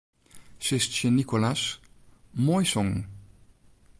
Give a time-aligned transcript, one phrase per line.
[0.67, 1.61] Sis tsjin Nicolas:
[2.45, 3.01] Moai songen.